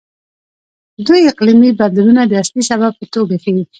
[1.05, 3.63] دوی اقلیمي بدلونونه د اصلي سبب په توګه ښيي.